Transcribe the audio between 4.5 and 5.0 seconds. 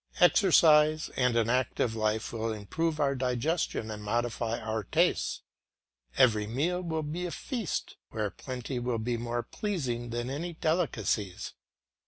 our